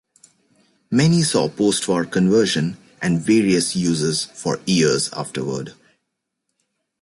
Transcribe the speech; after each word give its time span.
Many 0.89 1.21
saw 1.21 1.47
postwar 1.47 2.09
conversion 2.11 2.77
and 3.03 3.21
various 3.21 3.75
uses 3.75 4.25
for 4.25 4.59
years 4.65 5.13
afterward. 5.13 5.75